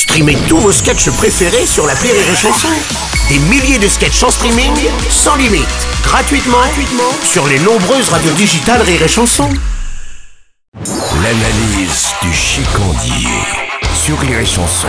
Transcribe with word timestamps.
Streamez 0.00 0.38
tous 0.48 0.56
vos 0.56 0.72
sketchs 0.72 1.10
préférés 1.10 1.66
sur 1.66 1.86
la 1.86 1.92
Rire 1.92 2.14
et 2.14 2.34
Chanson. 2.34 2.70
Des 3.28 3.38
milliers 3.38 3.78
de 3.78 3.86
sketchs 3.86 4.22
en 4.22 4.30
streaming, 4.30 4.72
sans 5.10 5.36
limite, 5.36 5.68
gratuitement, 6.02 6.56
gratuitement 6.56 7.12
sur 7.22 7.46
les 7.46 7.58
nombreuses 7.58 8.08
radios 8.08 8.32
digitales 8.32 8.80
Rire 8.80 9.02
et 9.02 9.08
Chanson. 9.08 9.50
L'analyse 11.22 12.06
du 12.22 12.32
chicandier 12.32 13.28
sur 13.92 14.18
Rire 14.20 14.38
et 14.38 14.46
Chanson. 14.46 14.88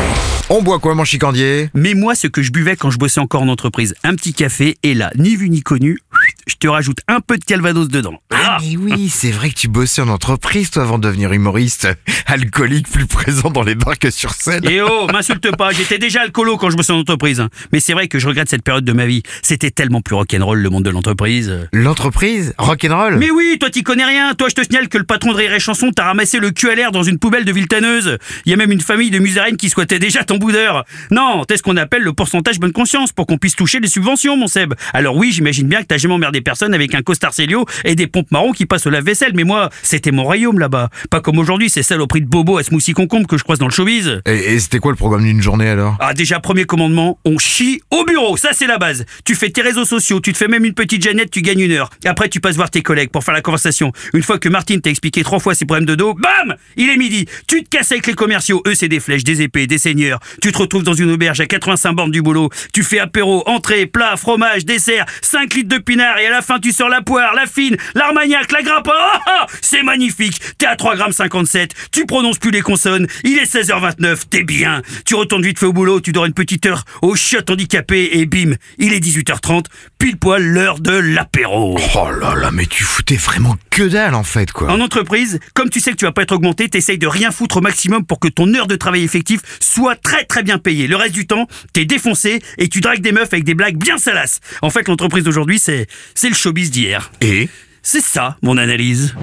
On 0.50 0.62
boit 0.62 0.80
quoi 0.80 0.96
mon 0.96 1.04
chicandier? 1.04 1.70
Mais 1.74 1.94
moi, 1.94 2.16
ce 2.16 2.28
que 2.28 2.42
je 2.42 2.52
buvais 2.52 2.78
quand 2.78 2.90
je 2.90 2.98
bossais 2.98 3.20
encore 3.20 3.42
en 3.42 3.50
entreprise, 3.50 3.94
un 4.06 4.16
petit 4.16 4.34
café, 4.34 4.78
et 4.82 4.94
là, 4.94 5.12
ni 5.18 5.36
vu 5.36 5.50
ni 5.50 5.62
connu, 5.62 6.00
je 6.48 6.56
te 6.56 6.68
rajoute 6.68 7.00
un 7.08 7.20
peu 7.20 7.38
de 7.38 7.44
calvados 7.44 7.88
dedans. 7.88 8.20
Ah 8.32 8.58
mais 8.62 8.76
oui, 8.76 9.10
c'est 9.10 9.32
vrai 9.32 9.50
que 9.50 9.56
tu 9.56 9.68
bossais 9.68 10.02
en 10.02 10.08
entreprise 10.08 10.72
toi 10.72 10.84
avant 10.84 10.98
de 10.98 11.08
devenir 11.08 11.32
humoriste. 11.32 11.88
Alcoolique 12.26 12.90
plus 12.90 13.06
présent 13.06 13.50
dans 13.50 13.64
les 13.64 13.76
bars 13.76 13.98
que 13.98 14.10
sur 14.10 14.32
scène. 14.34 14.66
Et 14.68 14.82
oh, 14.82 15.08
m'insulte 15.12 15.56
pas, 15.56 15.72
j'étais 15.72 15.98
déjà 15.98 16.22
alcoolo 16.22 16.58
quand 16.58 16.70
je 16.70 16.78
bossais 16.78 16.94
en 16.94 17.00
entreprise. 17.00 17.44
Mais 17.72 17.80
c'est 17.80 17.94
vrai 17.94 18.08
que 18.08 18.20
je 18.20 18.28
regrette 18.28 18.50
cette 18.50 18.64
période 18.64 18.86
de 18.86 18.94
ma 18.94 19.06
vie. 19.06 19.24
C'était 19.42 19.72
tellement 19.72 20.02
plus 20.02 20.16
rock'n'roll 20.16 20.60
le 20.60 20.70
monde 20.70 20.84
de 20.84 20.90
l'entreprise. 20.90 21.68
L'entreprise? 21.74 22.54
Rock'n'roll? 22.58 23.18
Mais 23.18 23.32
oui, 23.32 23.58
toi 23.60 23.70
t'y 23.70 23.84
connais 23.84 24.06
rien. 24.06 24.34
Toi 24.34 24.50
je 24.50 24.56
te 24.56 24.64
signale 24.64 24.90
que 24.90 24.98
le 24.98 25.04
patron 25.04 25.32
de 25.32 25.38
Rire 25.38 25.54
et 25.54 25.60
Chanson 25.60 25.92
t'a 25.92 26.06
ramassé 26.06 26.40
le 26.40 26.52
cul 26.52 26.70
à 26.70 26.76
l'air 26.76 26.92
dans 26.92 27.04
une 27.04 27.20
poubelle 27.20 27.46
de 27.46 27.52
Viltaneuse. 27.52 28.18
Il 28.46 28.50
y 28.50 28.54
a 28.54 28.58
même 28.58 28.72
une 28.72 28.82
famille 28.82 29.12
de 29.12 29.20
musaraines 29.20 29.58
qui 29.58 29.70
squattait 29.70 30.00
déjà 30.00 30.24
ton 30.24 30.38
boudeur. 30.38 30.86
Non, 31.12 31.44
t'es 31.46 31.58
ce 31.58 31.64
qu'on 31.64 31.78
appelle 31.78 32.04
le 32.04 32.14
pourcentage 32.14 32.60
bonne 32.60 32.72
conscience 32.72 33.12
pour 33.12 33.28
qu'on 33.28 33.38
puisse 33.38 33.56
toucher 33.56 33.80
les 33.80 33.88
subventions, 33.88 34.38
mon 34.38 34.48
Seb. 34.48 34.74
Alors 34.94 35.16
oui, 35.16 35.32
j'imagine 35.32 35.68
bien 35.68 35.82
que 35.82 35.88
t'as 35.88 35.98
jamais 35.98 36.14
emmerdé 36.14 36.31
personne 36.40 36.74
avec 36.74 36.96
un 36.96 37.02
costard 37.02 37.34
Célio 37.34 37.66
et 37.84 37.96
des 37.96 38.08
pompes 38.08 38.32
marrons 38.32 38.54
qui 38.54 38.66
passent 38.66 38.86
au 38.86 38.90
lave-vaisselle. 38.90 39.34
Mais 39.36 39.44
moi, 39.44 39.70
c'était 39.84 40.12
mon 40.12 40.24
royaume 40.24 40.60
là-bas. 40.60 40.90
Pas 41.10 41.20
comme 41.20 41.38
aujourd'hui, 41.38 41.70
c'est 41.70 41.84
celle 41.84 42.00
au 42.00 42.08
prix 42.08 42.22
de 42.22 42.28
bobo 42.28 42.58
à 42.58 42.64
smoothie 42.64 42.94
concombre 42.94 43.28
que 43.28 43.38
je 43.38 43.44
croise 43.44 43.60
dans 43.60 43.68
le 43.68 43.74
showbiz. 43.74 44.22
Et, 44.26 44.54
et 44.54 44.60
c'était 44.60 44.80
quoi 44.80 44.94
le 44.94 44.98
programme 44.98 45.24
d'une 45.24 45.42
journée 45.42 45.68
alors? 45.68 45.98
Ah 46.00 46.14
déjà 46.14 46.40
premier 46.40 46.64
commandement, 46.64 47.20
on 47.26 47.38
chie 47.38 47.82
au 47.92 48.06
bureau, 48.06 48.38
ça 48.38 48.50
c'est 48.54 48.68
la 48.68 48.78
base. 48.78 49.06
Tu 49.26 49.36
fais 49.36 49.50
tes 49.50 49.62
réseaux 49.62 49.86
sociaux, 49.86 50.20
tu 50.22 50.32
te 50.32 50.38
fais 50.38 50.48
même 50.48 50.64
une 50.64 50.74
petite 50.74 51.04
Jeannette, 51.04 51.32
tu 51.32 51.42
gagnes 51.42 51.62
une 51.62 51.72
heure. 51.72 51.90
Après 52.06 52.30
tu 52.30 52.40
passes 52.40 52.56
voir 52.56 52.70
tes 52.70 52.82
collègues 52.82 53.10
pour 53.10 53.24
faire 53.24 53.34
la 53.34 53.42
conversation. 53.42 53.92
Une 54.14 54.24
fois 54.24 54.40
que 54.40 54.50
Martine 54.50 54.82
t'a 54.82 54.90
expliqué 54.90 55.24
trois 55.24 55.40
fois 55.40 55.56
ses 55.56 55.66
problèmes 55.66 55.86
de 55.86 55.96
dos, 55.96 56.14
bam 56.14 56.56
Il 56.78 56.90
est 56.90 56.98
midi. 56.98 57.26
Tu 57.48 57.64
te 57.64 57.70
casses 57.70 57.92
avec 57.92 58.08
les 58.08 58.14
commerciaux, 58.14 58.62
eux 58.68 58.76
c'est 58.76 58.88
des 58.88 59.00
flèches, 59.00 59.24
des 59.24 59.42
épées, 59.42 59.68
des 59.68 59.78
seigneurs. 59.78 60.20
Tu 60.42 60.52
te 60.52 60.58
retrouves 60.58 60.84
dans 60.84 60.94
une 60.94 61.12
auberge 61.12 61.40
à 61.40 61.46
85 61.46 61.94
bornes 61.94 62.12
du 62.12 62.22
boulot. 62.22 62.50
Tu 62.74 62.84
fais 62.84 63.00
apéro, 63.00 63.48
entrée, 63.48 63.86
plat, 63.86 64.16
fromage, 64.18 64.66
dessert, 64.66 65.06
5 65.22 65.54
litres 65.54 65.70
de 65.70 65.82
pinard 65.82 66.18
et 66.22 66.28
à 66.28 66.30
la 66.30 66.42
fin 66.42 66.60
tu 66.60 66.72
sors 66.72 66.90
la 66.90 67.02
poire, 67.02 67.34
la 67.34 67.46
fine, 67.46 67.78
l'armagnac, 67.96 68.52
la 68.52 68.62
grappe. 68.62 68.90
Ah, 68.94 69.20
ah, 69.26 69.46
c'est 69.62 69.84
magnifique. 69.84 70.40
T'es 70.58 70.66
à 70.66 70.76
3 70.76 70.96
grammes 70.96 71.12
57. 71.12 71.74
Tu 71.92 72.06
prononces 72.06 72.38
plus 72.38 72.52
les 72.52 72.62
consonnes. 72.62 73.08
Il 73.24 73.38
est 73.38 73.52
16h29. 73.52 74.24
T'es 74.30 74.44
bien. 74.44 74.82
Tu 75.06 75.16
retournes 75.16 75.44
vite 75.44 75.60
fait 75.60 75.66
au 75.66 75.74
boulot. 75.74 76.02
Tu 76.02 76.12
dors 76.12 76.26
une 76.26 76.34
petite 76.34 76.66
heure 76.66 76.86
au 77.02 77.16
chiottes 77.16 77.50
handicapé 77.50 78.10
et 78.14 78.26
bim, 78.26 78.54
il 78.78 78.94
est 78.94 79.00
18h30. 79.00 79.66
Pile 79.98 80.18
poil 80.18 80.44
l'heure 80.44 80.80
de 80.80 80.92
l'apéro. 80.92 81.78
Oh 81.96 82.12
là 82.12 82.36
là, 82.36 82.52
mais 82.52 82.66
tu 82.66 82.84
foutais 82.84 83.16
vraiment 83.16 83.56
que 83.70 83.84
dalle 83.84 84.16
en 84.16 84.24
fait 84.24 84.52
quoi. 84.52 84.72
En 84.72 84.80
entreprise, 84.80 85.40
comme 85.54 85.70
tu 85.70 85.80
sais 85.80 85.92
que 85.92 85.98
tu 85.98 86.06
vas 86.06 86.12
pas 86.12 86.24
être 86.24 86.34
augmenté, 86.34 86.70
t'essayes 86.70 86.98
de 86.98 87.08
rien 87.08 87.32
foutre 87.32 87.58
au 87.58 87.62
maximum 87.62 88.06
pour 88.06 88.20
que 88.20 88.28
ton 88.28 88.54
heure 88.54 88.68
de 88.68 88.76
travail 88.76 89.04
effectif 89.04 89.42
soit 89.60 89.96
très 89.96 90.26
très 90.26 90.44
bien 90.44 90.58
payée. 90.58 90.88
Le 90.88 90.96
reste 90.96 91.14
du 91.14 91.28
temps, 91.28 91.48
t'es 91.74 91.86
défoncé 91.86 92.42
et 92.58 92.68
tu 92.68 92.82
dragues 92.82 93.02
des 93.02 93.12
meufs 93.12 93.32
avec 93.32 93.44
des 93.44 93.54
blagues 93.54 93.78
bien 93.78 93.98
salaces. 93.98 94.40
En 94.62 94.70
fait, 94.70 94.88
l'entreprise 94.88 95.24
d'aujourd'hui, 95.24 95.60
c'est 95.60 95.88
c'est 96.16 96.30
le 96.30 96.36
showbiz 96.36 96.72
d'hier. 96.72 97.12
Et 97.22 97.50
C'est 97.84 98.02
ça, 98.02 98.38
mon 98.42 98.58
analyse. 98.58 99.16